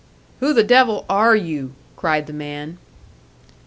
[0.39, 2.79] "Who the devil are you?" cried the man.